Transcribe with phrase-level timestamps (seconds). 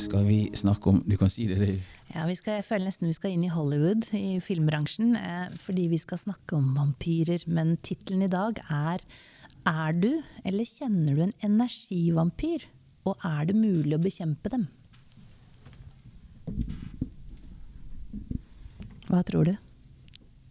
[0.00, 1.96] skal vi snakke om Du kan si det, du.
[2.14, 5.98] Ja, skal, Jeg føler nesten vi skal inn i Hollywood, i filmbransjen, eh, fordi vi
[6.00, 7.44] skal snakke om vampyrer.
[7.46, 9.04] Men tittelen i dag er
[9.66, 12.64] Er du, eller kjenner du en energivampyr?
[13.04, 14.68] Og er det mulig å bekjempe dem?
[19.08, 19.56] Hva tror du?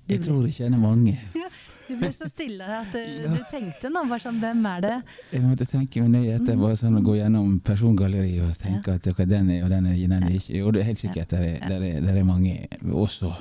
[0.07, 1.17] Jeg tror jeg kjenner mange.
[1.37, 1.49] Ja,
[1.87, 3.29] du ble så stille at du, ja.
[3.31, 4.95] du tenkte nå bare sånn Hvem er det?
[5.31, 6.57] Jeg måtte tenke meg nøye etter.
[6.59, 8.99] Bare sånn å gå gjennom persongalleriet og tenke ja.
[8.99, 10.57] at okay, den er og den er, den er ikke.
[10.59, 12.57] Jo, det er helt sikkert der er, der er, der er mange
[12.91, 13.31] også.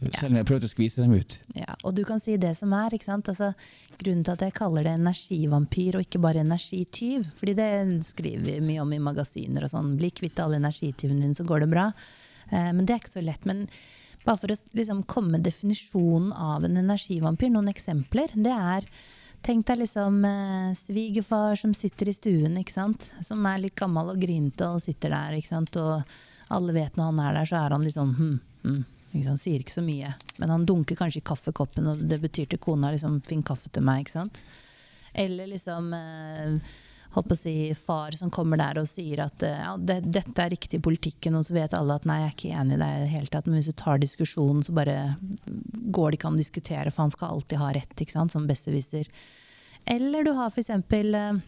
[0.00, 1.36] Selv om jeg har prøvd å skvise dem ut.
[1.56, 2.94] Ja, og du kan si det som er.
[2.96, 3.30] ikke sant?
[3.30, 3.52] Altså,
[4.00, 7.70] grunnen til at jeg kaller det energivampyr og ikke bare energityv, fordi det
[8.08, 9.94] skriver vi mye om i magasiner og sånn.
[10.00, 11.90] Bli kvitt alle energityvene dine, så går det bra.
[12.50, 13.46] Eh, men det er ikke så lett.
[13.48, 13.68] men
[14.24, 18.34] bare for å liksom komme definisjonen av en energivampyr, noen eksempler.
[18.34, 18.88] Det er
[19.44, 23.10] Tenk deg liksom eh, svigerfar som sitter i stuen, ikke sant.
[23.20, 25.76] Som er litt gammel og grinte og sitter der, ikke sant.
[25.76, 28.78] Og alle vet når han er der, så er han litt sånn hm, hm.
[29.14, 29.42] Ikke sant?
[29.44, 30.14] Sier ikke så mye.
[30.40, 33.84] Men han dunker kanskje i kaffekoppen, og det betyr til kona liksom 'finn kaffe til
[33.84, 34.00] meg'.
[34.06, 34.40] ikke sant?
[35.12, 36.72] Eller liksom eh,
[37.14, 40.44] holdt på å si, far som kommer der og sier at eh, ja, det, dette
[40.44, 42.82] er riktig i politikken, og så vet alle at nei, jeg er ikke enig i
[42.82, 43.48] det i det hele tatt.
[43.48, 44.98] Men hvis du tar diskusjonen, så bare
[45.94, 48.48] går det ikke an å diskutere, for han skal alltid ha rett, ikke sant, som
[48.50, 49.10] besserwisser.
[49.84, 50.70] Eller du har f.eks.
[50.70, 51.42] Eh,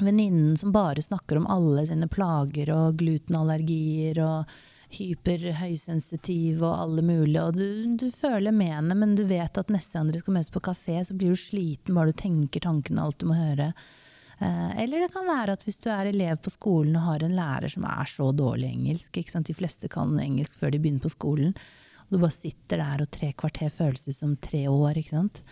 [0.00, 4.54] venninnen som bare snakker om alle sine plager og glutenallergier og
[4.94, 9.98] hyperhøysensitiv og alle mulige, og du, du føler med henne, men du vet at neste
[9.98, 13.18] gang dere skal møtes på kafé, så blir du sliten bare du tenker tankene alt
[13.22, 13.72] du må høre.
[14.38, 17.36] Eh, eller det kan være at hvis du er elev på skolen og har en
[17.36, 21.54] lærer som er så dårlig engelsk, de fleste kan engelsk før de begynner på skolen,
[22.04, 24.98] og du bare sitter der og tre kvarter føles ut som tre år.
[24.98, 25.42] ikke sant?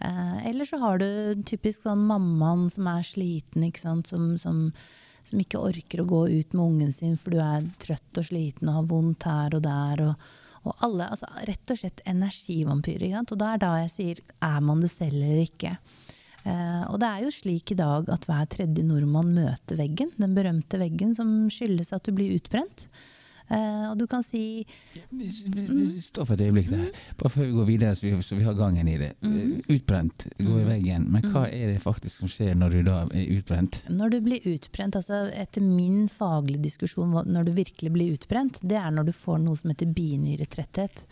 [0.00, 5.60] Eh, eller så har du typisk sånn mammaen som er sliten, som, som, som, ikke
[5.60, 8.92] orker å gå ut med ungen sin for du er trøtt og sliten og har
[8.92, 10.04] vondt her og der.
[10.06, 10.28] og,
[10.62, 13.18] og alle, altså Rett og slett energivampyrer.
[13.24, 15.76] Og da er da jeg sier er man det selv eller ikke.
[16.46, 20.36] Eh, og det er jo slik i dag at hver tredje nordmann møter veggen, den
[20.36, 22.88] berømte veggen som skyldes at du blir utbrent.
[23.48, 24.66] Uh, og du kan si
[26.04, 26.90] Stopp et øyeblikk der.
[27.16, 29.14] Bare før vi går videre, så vi, så vi har gangen i det.
[29.24, 29.62] Mm.
[29.72, 30.68] Utbrent, gå i mm.
[30.68, 31.06] veggen.
[31.14, 31.54] Men hva mm.
[31.56, 33.80] er det faktisk som skjer når du da er utbrent?
[33.88, 38.76] Når du blir utbrent, altså etter min faglige diskusjon, når du virkelig blir utbrent, det
[38.82, 41.06] er når du får noe som heter binyretretthet.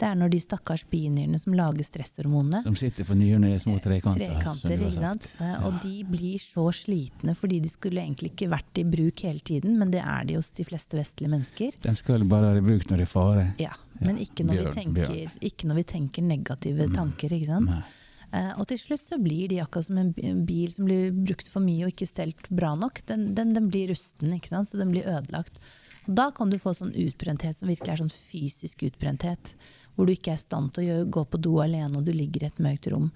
[0.00, 3.76] Det er når de stakkars binyrene som lager stresshormonene Som sitter på nyrene i små
[3.82, 4.32] trekanter.
[4.32, 5.28] trekanter ikke sant?
[5.40, 5.58] Ja.
[5.68, 9.76] Og de blir så slitne fordi de skulle egentlig ikke vært i bruk hele tiden,
[9.80, 11.76] men det er de hos de fleste vestlige mennesker.
[11.84, 13.46] De skal bare være i bruk når det er fare.
[13.60, 16.96] Ja, men ikke når, bjørn, vi, tenker, ikke når vi tenker negative mm.
[16.96, 17.36] tanker.
[17.36, 17.98] ikke sant?
[18.30, 20.12] Uh, og til slutt så blir de akkurat som en
[20.46, 23.02] bil som blir brukt for mye og ikke stelt bra nok.
[23.10, 24.70] Den, den, den blir rusten, ikke sant?
[24.70, 25.60] så den blir ødelagt.
[26.06, 29.54] Da kan du få sånn utbrenthet som virkelig er sånn fysisk utbrenthet
[29.94, 32.44] hvor du ikke er i stand til å gå på do alene og du ligger
[32.44, 33.10] i et mørkt rom.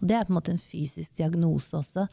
[0.00, 2.06] Og det er på en måte en fysisk diagnose også.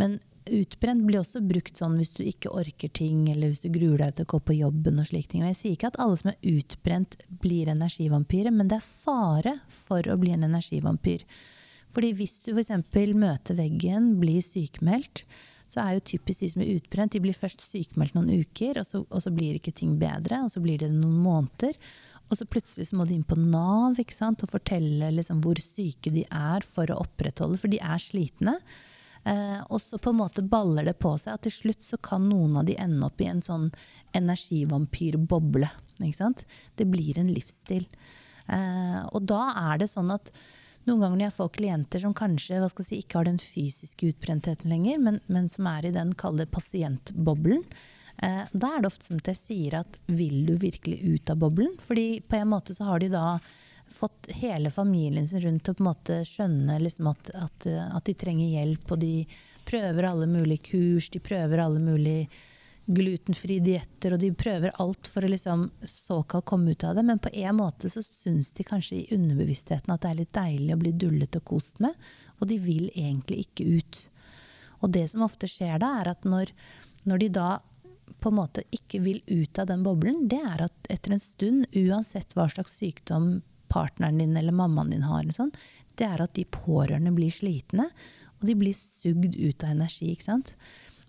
[0.00, 0.18] Men
[0.48, 4.16] utbrent blir også brukt sånn hvis du ikke orker ting, eller hvis du gruer deg
[4.16, 4.98] til å gå på jobben.
[4.98, 5.44] Og slike ting.
[5.44, 9.58] Og jeg sier ikke at alle som er utbrent, blir energivampyrer, men det er fare
[9.84, 11.22] for å bli en energivampyr.
[11.94, 12.74] Fordi hvis du f.eks.
[13.16, 15.24] møter veggen, blir sykemeldt,
[15.68, 18.86] så er jo typisk de som er utbrent, de blir først sykemeldt noen uker, og
[18.88, 21.76] så, og så blir ikke ting bedre, og så blir det noen måneder.
[22.28, 26.12] Og så plutselig så må de inn på Nav sant, og fortelle liksom hvor syke
[26.12, 28.56] de er for å opprettholde, for de er slitne.
[29.28, 32.28] Eh, og så på en måte baller det på seg at til slutt så kan
[32.28, 33.68] noen av de ende opp i en sånn
[34.16, 35.68] energivampyrboble.
[35.98, 37.88] Det blir en livsstil.
[38.46, 39.42] Eh, og da
[39.72, 40.30] er det sånn at
[40.86, 44.98] noen ganger når jeg får klienter som kanskje si, ikke har den fysiske utbrentheten lenger,
[45.02, 47.64] men, men som er i den kalde pasientboblen,
[48.22, 51.38] Eh, da er det ofte sånn at jeg sier at vil du virkelig ut av
[51.38, 51.76] boblen?
[51.82, 53.38] Fordi på en måte så har de da
[53.88, 58.04] fått hele familien sin rundt til å på en måte skjønne liksom at, at, at,
[58.04, 58.90] de trenger hjelp.
[58.90, 59.12] Og de
[59.68, 62.26] prøver alle mulige kurs, de prøver alle mulige
[62.88, 67.04] glutenfrie dietter, og de prøver alt for å liksom såkalt komme ut av det.
[67.04, 70.74] Men på en måte så syns de kanskje i underbevisstheten at det er litt deilig
[70.74, 71.96] å bli dullet og kost med,
[72.38, 74.00] og de vil egentlig ikke ut.
[74.80, 76.54] Og det som ofte skjer da, er at når,
[77.08, 77.50] når de da
[78.18, 81.68] på en måte ikke vil ut av den boblen, det er at etter en stund,
[81.76, 83.38] uansett hva slags sykdom
[83.68, 85.52] partneren din eller mammaen din har, sånn,
[86.00, 87.90] det er at de pårørende blir slitne,
[88.38, 90.12] og de blir sugd ut av energi.
[90.14, 90.54] ikke sant?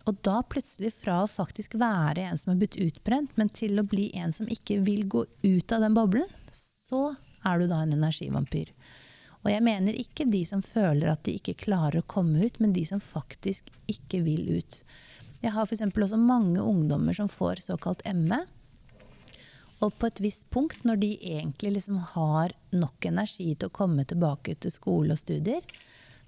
[0.10, 3.86] Og da plutselig fra å faktisk være en som er blitt utbrent, men til å
[3.86, 7.12] bli en som ikke vil gå ut av den boblen, så
[7.46, 8.72] er du da en energivampyr.
[9.44, 12.74] Og jeg mener ikke de som føler at de ikke klarer å komme ut, men
[12.74, 14.80] de som faktisk ikke vil ut.
[15.44, 15.86] Jeg har f.eks.
[15.86, 18.42] også mange ungdommer som får såkalt ME.
[19.80, 24.04] Og på et visst punkt, når de egentlig liksom har nok energi til å komme
[24.10, 25.64] tilbake til skole og studier,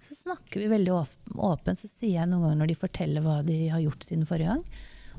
[0.02, 0.94] så snakker vi veldig
[1.36, 1.80] åpent.
[1.80, 4.64] Så sier jeg noen ganger når de forteller hva de har gjort siden forrige gang.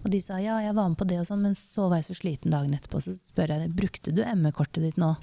[0.03, 2.09] Og de sa ja, jeg var med på det og sånn, men så var jeg
[2.11, 3.03] så sliten dagen etterpå.
[3.05, 5.15] Så spør jeg brukte du ME-kortet ditt nå,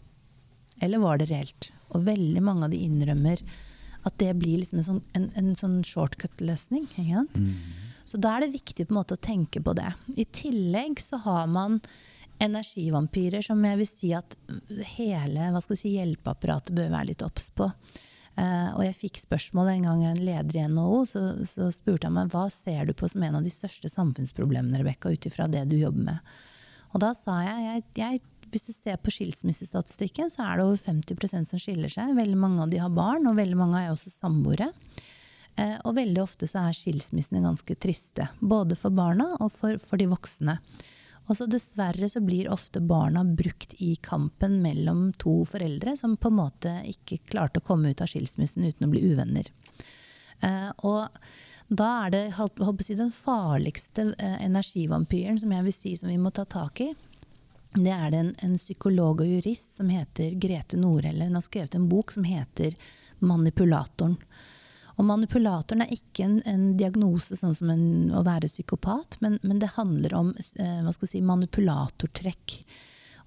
[0.80, 1.72] eller var det reelt?
[1.92, 3.44] Og veldig mange av de innrømmer
[4.08, 6.88] at det blir liksom en sånn, en, en sånn shortcut-løsning.
[6.96, 7.50] Mm.
[8.08, 9.90] Så da er det viktig på en måte å tenke på det.
[10.16, 11.82] I tillegg så har man
[12.40, 14.38] energivampyrer som jeg vil si at
[14.96, 17.68] hele si, hjelpeapparatet bør være litt obs på.
[18.40, 22.16] Uh, og jeg fikk spørsmål en gang en leder i NHO, så, så, spurte han
[22.16, 25.66] meg hva ser du på som en av de største samfunnsproblemene Rebecca, ut ifra det
[25.68, 26.36] du jobber med.
[26.94, 28.22] Og da sa jeg, jeg,
[28.54, 32.16] hvis du ser på skilsmissestatistikken, så er det over 50% som skiller seg.
[32.16, 34.72] Veldig mange av de har barn, og veldig mange er også samboere.
[35.60, 38.30] Uh, og veldig ofte så er skilsmissene ganske triste.
[38.40, 40.62] Både for barna og for, for de voksne.
[41.30, 46.32] Og så dessverre så blir ofte barna brukt i kampen mellom to foreldre som på
[46.32, 49.52] en måte ikke klarte å komme ut av skilsmissen uten å bli uvenner.
[50.42, 51.08] Eh, og
[51.70, 56.34] da er det jeg, den farligste eh, energivampyren som jeg vil si som vi må
[56.34, 56.90] ta tak i.
[57.76, 61.30] Det er det en, en psykolog og jurist som heter Grete Norelle.
[61.30, 62.74] Hun har skrevet en bok som heter
[63.20, 64.18] 'Manipulatoren'.
[65.00, 69.62] Og manipulatoren er ikke en, en diagnose sånn som en, å være psykopat, men, men
[69.62, 72.56] det handler om eh, si, manipulatortrekk.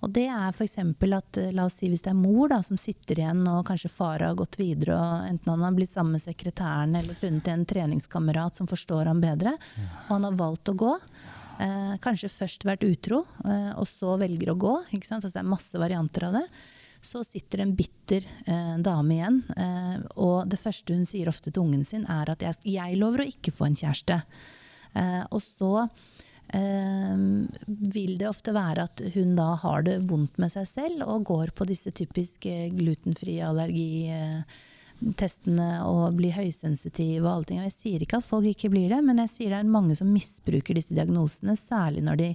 [0.02, 0.76] Og det er f.eks.
[0.82, 3.92] at eh, la oss si hvis det er mor da, som sitter igjen, og kanskje
[3.94, 7.64] far har gått videre, og enten han har blitt sammen med sekretæren eller funnet en
[7.72, 9.56] treningskamerat som forstår ham bedre,
[10.04, 10.92] og han har valgt å gå.
[11.62, 14.76] Eh, kanskje først vært utro, eh, og så velger å gå.
[14.92, 16.46] Altså, det er masse varianter av det
[17.02, 19.42] så sitter en bitter eh, dame igjen.
[19.56, 23.20] Eh, og det første hun sier ofte til ungen sin, er at jeg, jeg lover
[23.24, 24.16] å ikke få en kjæreste.
[24.94, 25.88] Eh, og så
[26.54, 27.16] eh,
[27.66, 31.48] vil det ofte være at hun da har det vondt med seg selv og går
[31.58, 37.58] på disse typiske glutenfrie allergitestene og blir høysensitiv og alle ting.
[37.58, 39.94] Og jeg sier ikke at folk ikke blir det, men jeg sier det er mange
[39.98, 42.30] som misbruker disse diagnosene, særlig når de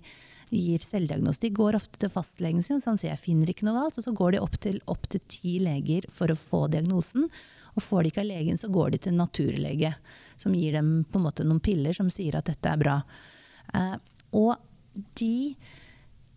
[0.49, 1.41] gir selvdiagnose.
[1.43, 3.97] De går ofte til fastlegen sin, så han sier jeg finner ikke noe galt.
[3.99, 7.27] Og så går de opp til, opp ti leger for å få diagnosen.
[7.75, 9.93] Og får de ikke av legen, så går de til naturlege,
[10.39, 12.99] som gir dem på en måte noen piller som sier at dette er bra.
[13.77, 13.95] Eh,
[14.37, 14.55] og
[15.19, 15.55] de,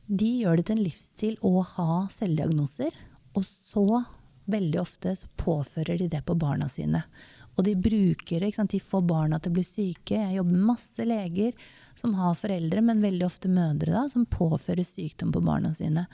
[0.06, 2.96] de gjør det til en livsstil å ha selvdiagnoser.
[3.38, 4.02] Og så,
[4.50, 7.04] veldig ofte, så påfører de det på barna sine.
[7.58, 8.52] Og de bruker det.
[8.72, 10.16] De får barna til å bli syke.
[10.16, 11.56] Jeg jobber med masse leger
[11.98, 16.06] som har foreldre, men veldig ofte mødre, da, som påfører sykdom på barna sine.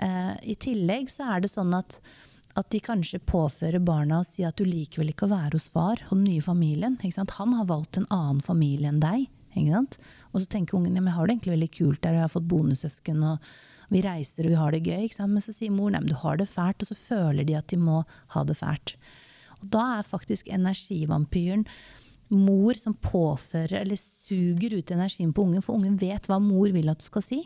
[0.00, 2.00] Eh, I tillegg så er det sånn at,
[2.58, 5.68] at de kanskje påfører barna og sier at du liker vel ikke å være hos
[5.70, 6.98] far og den nye familien.
[7.36, 9.28] Han har valgt en annen familie enn deg.
[10.30, 13.24] Og så tenker ungen ja, har det egentlig veldig kult der, jeg har fått bonussøsken
[13.26, 13.50] og
[13.90, 15.08] vi reiser og vi har det gøy.
[15.26, 17.68] Men så sier mor nei, men du har det fælt, og så føler de at
[17.72, 18.04] de må
[18.34, 18.94] ha det fælt.
[19.60, 21.66] Og da er faktisk energivampyren
[22.30, 26.92] mor som påfører eller suger ut energien på ungen, for ungen vet hva mor vil
[26.92, 27.40] at du skal si.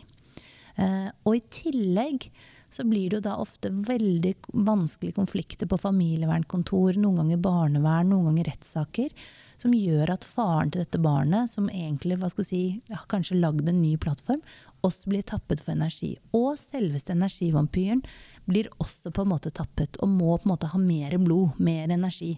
[0.77, 2.29] Eh, og i tillegg
[2.75, 4.33] så blir det jo da ofte veldig
[4.67, 9.13] vanskelige konflikter på familievernkontor, noen ganger barnevern, noen ganger rettssaker,
[9.61, 12.61] som gjør at faren til dette barnet, som egentlig hva skal si,
[12.91, 14.43] har kanskje lagd en ny plattform,
[14.85, 16.11] også blir tappet for energi.
[16.35, 18.03] Og selveste energivampyren
[18.49, 21.87] blir også på en måte tappet, og må på en måte ha mer blod, mer
[21.95, 22.35] energi.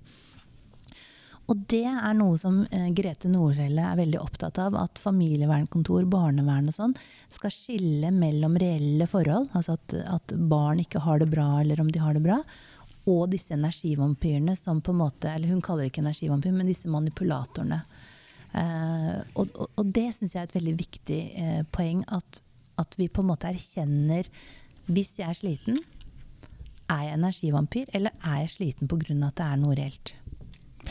[1.47, 4.75] Og det er noe som eh, Grete Nordhelle er veldig opptatt av.
[4.75, 6.95] At familievernkontor, barnevern og sånn
[7.31, 11.91] skal skille mellom reelle forhold, altså at, at, barn ikke har det bra eller om
[11.91, 12.41] de har det bra,
[13.07, 16.91] og disse energivampyrene som på en måte Eller hun kaller det ikke energivampyr, men disse
[16.91, 17.79] manipulatorene.
[18.51, 22.03] Eh, og, og, det syns jeg er et veldig viktig eh, poeng.
[22.11, 22.41] At,
[22.75, 24.27] at vi på en måte erkjenner
[24.91, 25.79] Hvis jeg er sliten,
[26.91, 29.15] er jeg energivampyr, eller er jeg sliten pga.
[29.27, 30.17] at det er noe reelt?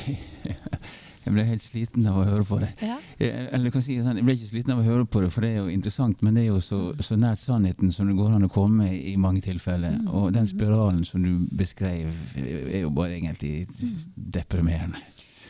[1.27, 2.69] Jeg ble helt sliten av å høre på det.
[2.87, 3.01] Ja.
[3.19, 5.49] Eller kan si sånn, Jeg ble ikke sliten av å høre på det, for det
[5.51, 8.47] er jo interessant, men det er jo så, så nært sannheten som det går an
[8.47, 9.97] å komme i mange tilfeller.
[9.99, 10.13] Mm.
[10.15, 13.67] Og den spiralen som du beskrev, er jo bare egentlig
[14.15, 15.03] deprimerende.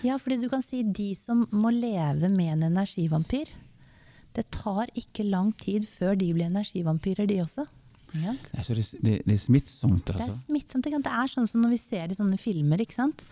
[0.07, 3.53] Ja, fordi du kan si de som må leve med en energivampyr,
[4.37, 7.67] det tar ikke lang tid før de blir energivampyrer, de også.
[8.17, 10.23] Altså det, det, det, er smittsomt, altså?
[10.23, 10.89] Det er smittsomt.
[10.89, 12.81] Det er sånn som når vi ser i sånne filmer.
[12.81, 13.27] ikke sant?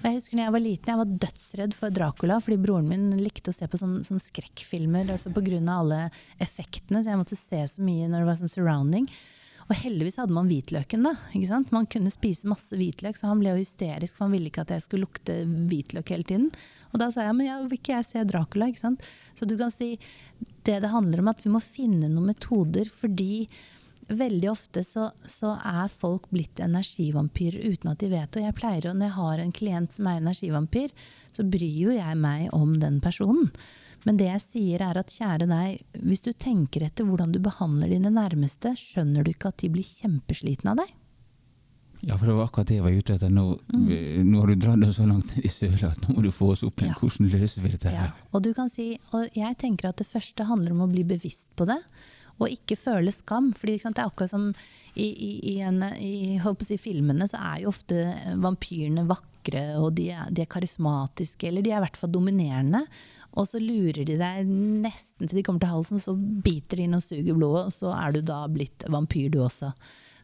[0.00, 3.52] Jeg husker når jeg var liten, jeg var dødsredd for Dracula, fordi broren min likte
[3.52, 5.58] å se på sånne, sånne skrekkfilmer altså pga.
[5.74, 6.06] alle
[6.40, 7.02] effektene.
[7.02, 9.10] Så jeg måtte se så mye når det var sånn surrounding.
[9.70, 11.12] Og heldigvis hadde man hvitløken, da.
[11.36, 11.68] ikke sant?
[11.70, 14.72] Man kunne spise masse hvitløk, så han ble jo hysterisk, for han ville ikke at
[14.74, 16.48] jeg skulle lukte hvitløk hele tiden.
[16.90, 19.04] Og da sa jeg men ja, vil ikke jeg se Dracula, ikke sant.
[19.38, 19.92] Så du kan si
[20.66, 23.46] det det handler om, at vi må finne noen metoder fordi
[24.10, 28.42] veldig ofte så, så, er folk blitt energivampyrer uten at de vet det.
[28.42, 30.90] Og jeg pleier å, når jeg har en klient som er energivampyr,
[31.30, 33.50] så bryr jo jeg meg om den personen.
[34.08, 37.92] Men det jeg sier er at kjære deg, hvis du tenker etter hvordan du behandler
[37.92, 40.94] dine nærmeste, skjønner du ikke at de blir kjempeslitne av deg?
[42.00, 43.32] Ja, for det var akkurat det jeg var ute etter.
[43.32, 43.90] Nå, mm.
[44.24, 46.54] nå har du dratt det så langt ned i søla at nå må du få
[46.54, 46.94] oss opp igjen.
[46.94, 47.00] Ja.
[47.02, 48.08] Hvordan løser vi dette her?
[48.08, 48.28] Ja.
[48.30, 51.52] Og, du kan si, og jeg tenker at det første handler om å bli bevisst
[51.60, 51.76] på det.
[52.40, 53.52] Og ikke føle skam.
[53.52, 54.50] fordi det er akkurat som
[54.94, 58.00] i, i, i, en, i si, filmene så er jo ofte
[58.42, 62.82] vampyrene vakre, og de er, de er karismatiske, eller de er i hvert fall dominerende.
[63.38, 66.98] Og så lurer de deg nesten til de kommer til halsen, så biter de inn
[66.98, 69.70] og suger blodet, og så er du da blitt vampyr du også.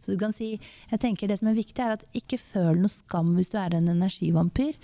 [0.01, 0.53] Så du kan si,
[0.91, 3.75] jeg tenker Det som er viktig, er at ikke føl noe skam hvis du er
[3.75, 4.77] en energivampyr.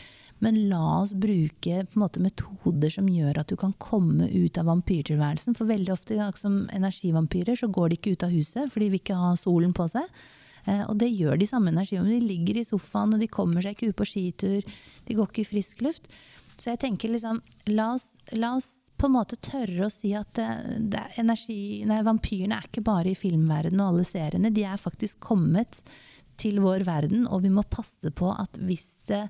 [0.42, 5.54] Men la oss bruke måte, metoder som gjør at du kan komme ut av vampyrtilværelsen.
[5.54, 9.02] For veldig ofte som energivampyrer så går de ikke ut av huset, for de vil
[9.02, 10.08] ikke ha solen på seg.
[10.64, 12.18] Eh, og det gjør de samme energivampyrene.
[12.18, 14.74] De ligger i sofaen, og de kommer seg ikke ut på skitur.
[15.06, 16.10] De går ikke i frisk luft.
[16.56, 17.38] Så jeg tenker liksom,
[17.70, 20.48] la oss, la oss på en måte tørre å si at det,
[20.92, 24.52] det energi, nei, vampyrene er ikke bare i filmverdenen og alle seriene.
[24.54, 25.84] De er faktisk kommet
[26.38, 29.24] til vår verden, og vi må passe på at hvis det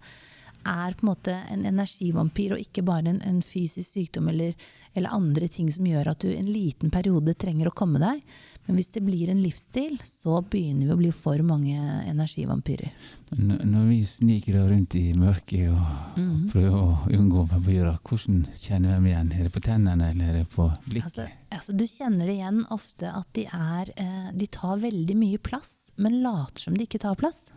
[0.65, 4.55] er på en måte en energivampyr og ikke bare en, en fysisk sykdom eller,
[4.95, 8.23] eller, andre ting som gjør at du en liten periode trenger å komme deg,
[8.67, 11.75] men hvis det blir en livsstil, så begynner vi å bli for mange
[12.07, 12.93] energivampyrer.
[13.35, 16.49] Når vi sniker rundt i mørket og mm.
[16.53, 19.33] prøver å unngå vampyrer, hvordan kjenner vi dem igjen?
[19.35, 21.09] Er det på tennene eller er det på blikket?
[21.11, 21.27] Altså,
[21.59, 25.75] altså, du kjenner det igjen ofte at de, er, eh, de tar veldig mye plass,
[25.97, 27.49] men later som de ikke tar plass.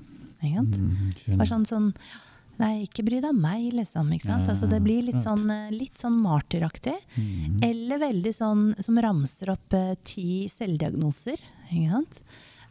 [0.42, 0.80] Ikke sant?
[0.80, 1.92] Mm, sånn, sånn
[2.62, 4.12] Nei, ikke bry deg om meg, liksom.
[4.16, 4.50] Ikke sant?
[4.52, 6.96] Altså, det blir litt sånn, eh, litt sånn martyraktig.
[7.20, 7.58] Mm.
[7.68, 12.22] Eller veldig sånn som ramser opp eh, ti selvdiagnoser, ikke sant.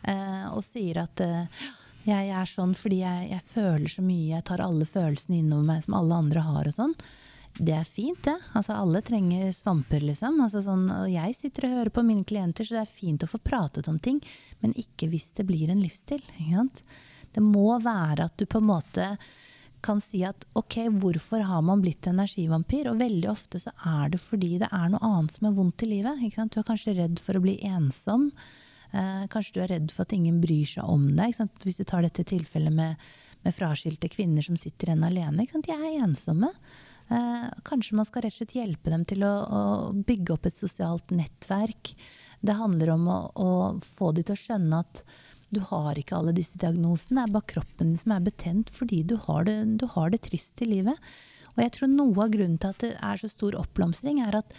[0.08, 1.68] Eh, og sier at eh,
[2.04, 5.84] jeg er sånn fordi jeg, jeg, føler så mye, jeg tar alle følelsene innover meg
[5.84, 6.96] som alle andre har og sånn.
[7.54, 8.34] Det er fint, det.
[8.58, 10.40] Altså, alle trenger svamper, liksom.
[10.42, 13.30] Altså, sånn, og jeg sitter og hører på mine klienter, så det er fint å
[13.30, 14.18] få pratet om ting.
[14.64, 16.24] Men ikke hvis det blir en livsstil.
[16.34, 16.82] Ikke sant?
[17.34, 19.06] Det må være at du på en måte
[19.84, 22.88] kan si at ok, hvorfor har man blitt energivampyr?
[22.90, 25.90] Og veldig ofte så er det fordi det er noe annet som er vondt i
[25.90, 26.22] livet.
[26.22, 28.30] Du er kanskje redd for å bli ensom.
[28.94, 31.36] Eh, kanskje du er redd for at ingen bryr seg om deg.
[31.64, 33.06] Hvis du tar dette tilfellet med,
[33.44, 35.46] med fraskilte kvinner som sitter igjen alene.
[35.52, 36.52] De er ensomme.
[37.12, 39.62] Eh, kanskje man skal rett og slett hjelpe dem til å, å
[40.06, 41.92] bygge opp et sosialt nettverk.
[42.44, 43.50] Det handler om å, å
[43.96, 45.04] få dem til å skjønne at
[45.54, 47.22] du har ikke alle disse diagnosene.
[47.22, 50.24] Det er bare kroppen din som er betent fordi du har, det, du har det
[50.26, 51.12] trist i livet.
[51.54, 54.56] Og jeg tror noe av grunnen til at det er så stor oppblomstring, er at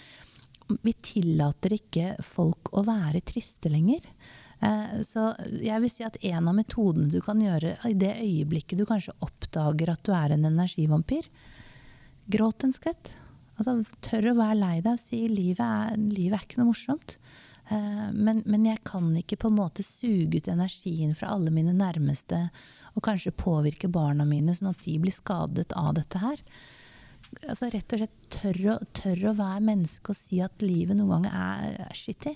[0.82, 4.08] vi tillater ikke folk å være triste lenger.
[4.64, 8.80] Eh, så jeg vil si at en av metodene du kan gjøre i det øyeblikket
[8.80, 11.28] du kanskje oppdager at du er en energivampyr,
[12.32, 13.14] gråt en skvett.
[13.56, 17.18] Altså, tør å være lei deg og si livet livet er ikke noe morsomt.
[17.70, 21.74] Eh, men, men, jeg kan ikke på en måte suge ut energien fra alle mine
[21.74, 22.50] nærmeste
[22.94, 26.42] og kanskje påvirke barna mine sånn at de blir skadet av dette her.
[27.50, 31.40] Altså Rett og slett tørre tør å være menneske og si at livet noen ganger
[31.82, 32.36] er, skittig.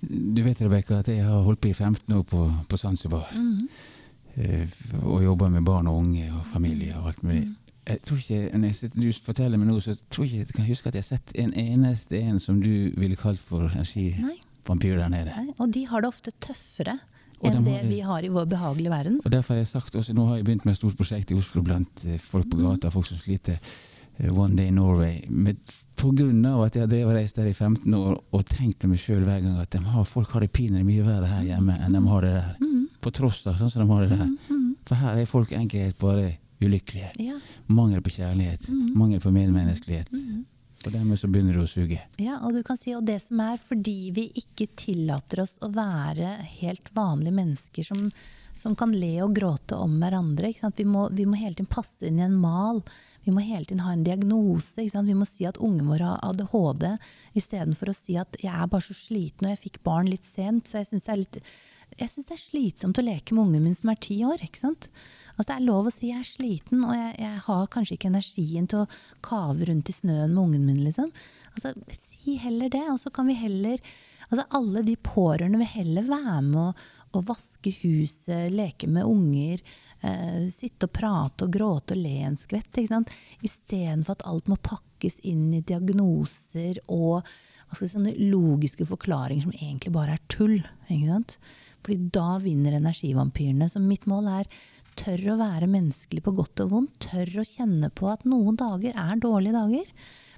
[0.00, 3.28] Du vet Rebekka, at jeg har holdt på i 15 år på, på Zanzibar.
[3.34, 5.02] Mm -hmm.
[5.02, 7.44] og jobba med barn og unge og familie og alt mulig.
[7.44, 7.56] Mm.
[7.86, 10.64] Jeg tror ikke, når jeg, du forteller meg nå, så tror jeg ikke jeg kan
[10.64, 14.16] huske at jeg har sett en eneste en som du ville kalt for energi.
[14.20, 14.38] Nei
[14.68, 15.34] vampyr der nede.
[15.36, 16.98] Nei, og de har det ofte tøffere
[17.42, 19.20] enn det vi har i vår behagelige verden.
[19.24, 21.38] Og derfor har jeg sagt også, Nå har jeg begynt med et stort prosjekt i
[21.38, 23.58] Oslo blant eh, folk på gata, folk som sliter.
[24.18, 25.24] Eh, One Day Norway.
[25.28, 25.58] Med,
[25.98, 29.02] på grunn av at jeg har drevet reist der i 15 år og tenkt meg
[29.02, 32.04] sjøl hver gang at har, folk har det pinlig mye verre her hjemme enn de
[32.06, 32.54] har det der.
[32.62, 32.86] Mm.
[33.02, 34.30] På tross av sånn som de har det der.
[34.48, 34.70] Mm.
[34.86, 37.10] For her er folk enkelt bare ulykkelige.
[37.18, 37.40] Ja.
[37.66, 38.68] Mangel på kjærlighet.
[38.70, 38.88] Mm.
[38.98, 40.12] Mangel på medmenneskelighet.
[40.86, 41.98] Og dermed så begynner det å suge.
[42.22, 45.70] Ja, og du kan si, og det som er fordi vi ikke tillater oss å
[45.72, 48.06] være helt vanlige mennesker som,
[48.58, 50.52] som kan le og gråte om hverandre.
[50.76, 52.82] Vi må, vi, må, hele tiden passe inn i en mal.
[53.22, 54.82] Vi må hele tiden ha en diagnose.
[54.82, 56.88] Vi må si at ungen vår har ADHD,
[57.38, 60.66] istedenfor å si at jeg er bare så sliten og jeg fikk barn litt sent.
[60.66, 61.40] Så jeg synes det er litt
[61.98, 64.42] jeg syns det er slitsomt å leke med ungen min som er ti år.
[64.44, 64.88] ikke sant?
[65.36, 68.10] Altså Det er lov å si jeg er sliten, og jeg, jeg, har kanskje ikke
[68.12, 68.88] energien til å
[69.24, 70.82] kave rundt i snøen med ungen min.
[70.86, 71.12] liksom.
[71.54, 73.82] Altså, Si heller det, og så kan vi heller
[74.32, 76.68] Altså Alle de pårørende vil heller være med å,
[77.18, 79.60] å vaske huset, leke med unger,
[80.00, 82.80] eh, sitte og prate og gråte og le en skvett.
[83.44, 88.88] Istedenfor at alt må pakkes inn i diagnoser og hva skal jeg si, sånne logiske
[88.88, 90.58] forklaringer som egentlig bare er tull.
[90.88, 91.36] Ikke sant?
[91.82, 93.68] Fordi da vinner energivampyrene.
[93.70, 94.50] Så mitt mål er
[94.98, 96.98] tør å være menneskelig på godt og vondt.
[97.08, 99.94] Tør å kjenne på at noen dager er dårlige dager.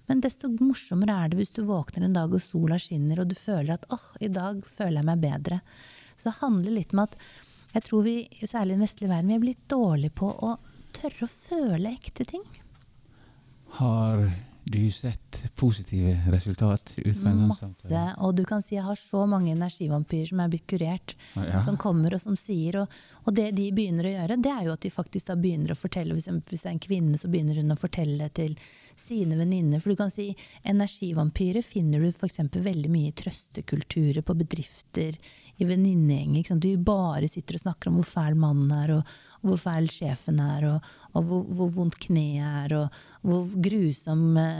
[0.08, 3.36] Men desto morsommere er det hvis du våkner en dag og sola skinner, og du
[3.38, 5.60] føler at åh, oh, i dag føler jeg meg bedre.
[6.14, 7.16] Så det handler litt om at
[7.74, 10.52] jeg tror vi, særlig i den vestlige verden, vi er blitt dårlige på å
[10.94, 12.44] tørre å føle ekte ting.
[13.80, 14.20] Har
[14.64, 17.66] du sett positive resultat ut fra en sånn Masse.
[17.66, 18.04] Samtale.
[18.24, 21.14] Og du kan si jeg har så mange energivampyrer som er blitt kurert.
[21.36, 21.60] Ja.
[21.66, 22.80] Som kommer og som sier.
[22.80, 25.74] Og, og, det de begynner å gjøre, det er jo at de faktisk da begynner
[25.74, 26.16] å fortelle.
[26.16, 28.56] Hvis, hvis det er en kvinne, så begynner hun å fortelle til
[28.96, 29.82] sine venninner.
[29.82, 30.30] For du kan si
[30.62, 32.40] energivampyrer finner du f.eks.
[32.54, 35.18] veldig mye i trøstekulturer på bedrifter,
[35.56, 36.56] i venninnegjenger.
[36.58, 40.40] Du bare sitter og snakker om hvor fæl mannen er, og, og hvor fæl sjefen
[40.42, 44.53] er, og, og hvor, hvor, vondt kneet er, og hvor grusom eh,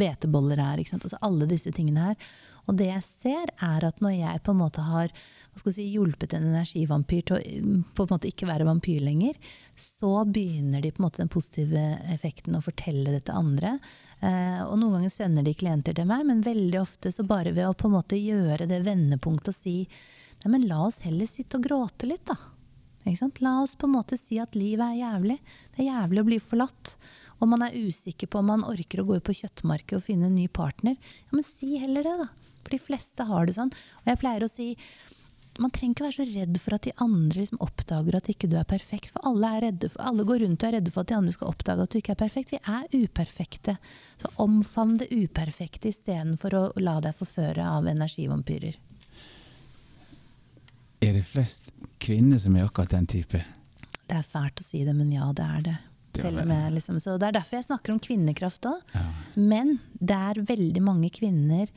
[0.00, 0.82] hveteboller er.
[0.82, 2.28] Altså alle disse tingene her.
[2.66, 5.12] Og det jeg ser, er at når jeg på en måte har
[5.56, 9.38] si, hjulpet en energivampyr til å på en måte ikke være vampyr lenger,
[9.78, 13.76] så begynner de på en måte den positive effekten å fortelle det til andre.
[14.20, 17.70] Eh, og noen ganger sender de klienter til meg, men veldig ofte så bare ved
[17.70, 19.78] å på en måte gjøre det vendepunktet og si
[20.42, 22.36] nei, men la oss heller sitte og gråte litt, da.
[23.06, 25.38] La oss på en måte si at livet er jævlig.
[25.74, 26.96] Det er jævlig å bli forlatt.
[27.38, 30.26] Og man er usikker på om man orker å gå ut på kjøttmarkedet og finne
[30.30, 30.96] en ny partner.
[31.28, 32.30] Ja, men si heller det, da.
[32.64, 33.70] For de fleste har det sånn.
[34.02, 34.72] Og jeg pleier å si
[35.62, 38.56] man trenger ikke være så redd for at de andre liksom oppdager at ikke du
[38.60, 39.12] er perfekt.
[39.14, 41.52] For alle, er for, alle, går rundt og er redde for at de andre skal
[41.52, 42.52] oppdage at du ikke er perfekt.
[42.52, 43.76] Vi er uperfekte.
[44.20, 48.76] Så omfavn det uperfekte istedenfor å la deg forføre av energivampyrer.
[51.00, 51.72] Er det flest
[52.02, 53.42] kvinner som er akkurat den type?
[54.06, 55.76] Det er fælt å si det, men ja, det er det.
[56.16, 58.94] Selv om jeg liksom, så Det er derfor jeg snakker om kvinnekraft òg.
[58.94, 59.04] Ja.
[59.36, 61.68] Men det er veldig mange kvinner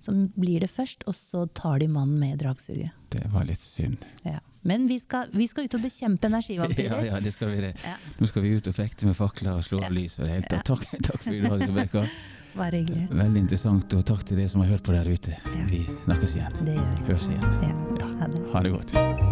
[0.00, 2.92] som blir det først, og så tar de mannen med i dragsuget.
[3.10, 4.04] Det var litt synd.
[4.26, 4.38] Ja.
[4.66, 7.04] Men vi skal, vi skal, ut og bekjempe energivampyrer.
[7.06, 7.74] Ja, ja, det skal vi det.
[7.86, 7.94] Ja.
[8.18, 10.18] Nå skal vi ut og fekte med fakler og slå av lys.
[10.18, 10.66] Og det hele tatt.
[10.72, 12.06] Takk, takk for i dag, Rebekka.
[12.60, 13.06] Bare hyggelig.
[13.12, 15.36] Veldig interessant, og takk til dere som har hørt på der ute.
[15.70, 16.58] Vi snakkes igjen.
[16.64, 17.06] Det gjør vi.
[17.10, 17.95] Høres igjen.
[18.52, 19.25] Ha det godt.